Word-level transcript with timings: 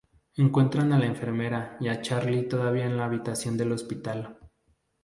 Encuentran 0.37 0.93
a 0.93 0.97
la 0.97 1.05
enfermera 1.05 1.77
y 1.79 1.87
a 1.87 2.01
Charlie 2.01 2.47
todavía 2.47 2.87
en 2.87 2.97
la 2.97 3.05
habitación 3.05 3.55
del 3.55 3.71
hospital. 3.71 4.39